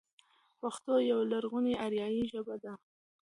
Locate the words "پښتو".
0.61-0.93